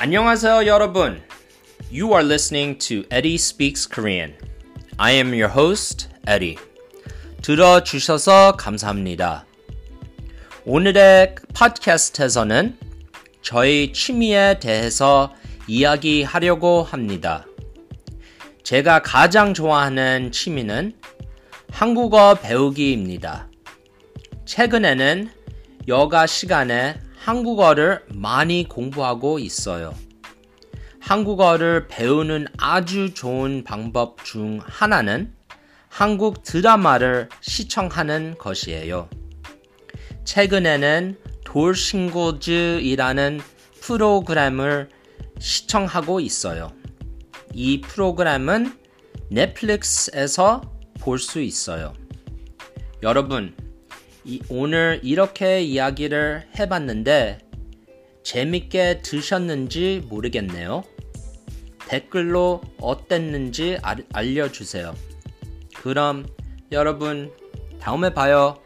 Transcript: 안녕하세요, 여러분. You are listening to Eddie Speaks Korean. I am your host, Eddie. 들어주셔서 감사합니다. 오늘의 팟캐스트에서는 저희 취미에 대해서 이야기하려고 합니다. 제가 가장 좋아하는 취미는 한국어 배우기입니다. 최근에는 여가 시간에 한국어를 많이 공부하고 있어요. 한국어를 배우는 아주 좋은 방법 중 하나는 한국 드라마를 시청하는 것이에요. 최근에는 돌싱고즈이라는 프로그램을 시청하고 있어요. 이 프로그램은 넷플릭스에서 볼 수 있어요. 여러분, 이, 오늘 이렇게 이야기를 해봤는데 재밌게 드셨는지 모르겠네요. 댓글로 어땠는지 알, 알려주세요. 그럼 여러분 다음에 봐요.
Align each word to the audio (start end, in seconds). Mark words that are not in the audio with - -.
안녕하세요, 0.00 0.68
여러분. 0.68 1.20
You 1.90 2.12
are 2.12 2.24
listening 2.24 2.78
to 2.78 3.02
Eddie 3.10 3.34
Speaks 3.34 3.88
Korean. 3.88 4.32
I 4.96 5.14
am 5.14 5.32
your 5.32 5.48
host, 5.52 6.06
Eddie. 6.24 6.56
들어주셔서 7.42 8.52
감사합니다. 8.52 9.44
오늘의 10.64 11.34
팟캐스트에서는 11.52 12.78
저희 13.42 13.92
취미에 13.92 14.60
대해서 14.60 15.34
이야기하려고 15.66 16.84
합니다. 16.84 17.44
제가 18.62 19.02
가장 19.02 19.52
좋아하는 19.52 20.30
취미는 20.30 20.92
한국어 21.72 22.36
배우기입니다. 22.36 23.48
최근에는 24.44 25.28
여가 25.88 26.28
시간에 26.28 27.00
한국어를 27.28 28.06
많이 28.14 28.66
공부하고 28.66 29.38
있어요. 29.38 29.94
한국어를 30.98 31.86
배우는 31.86 32.46
아주 32.56 33.12
좋은 33.12 33.64
방법 33.64 34.24
중 34.24 34.60
하나는 34.64 35.34
한국 35.90 36.42
드라마를 36.42 37.28
시청하는 37.42 38.36
것이에요. 38.38 39.10
최근에는 40.24 41.18
돌싱고즈이라는 41.44 43.40
프로그램을 43.82 44.88
시청하고 45.38 46.20
있어요. 46.20 46.72
이 47.52 47.82
프로그램은 47.82 48.72
넷플릭스에서 49.30 50.62
볼 50.98 51.18
수 51.18 51.42
있어요. 51.42 51.92
여러분, 53.02 53.54
이, 54.28 54.42
오늘 54.50 55.00
이렇게 55.02 55.62
이야기를 55.62 56.48
해봤는데 56.58 57.38
재밌게 58.22 59.00
드셨는지 59.00 60.04
모르겠네요. 60.06 60.84
댓글로 61.88 62.60
어땠는지 62.78 63.78
알, 63.80 64.04
알려주세요. 64.12 64.94
그럼 65.76 66.26
여러분 66.72 67.32
다음에 67.80 68.12
봐요. 68.12 68.58